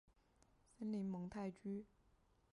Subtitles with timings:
[0.79, 1.85] 森林蒙泰居。